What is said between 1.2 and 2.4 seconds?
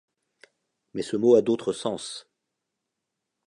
a d'autres sens.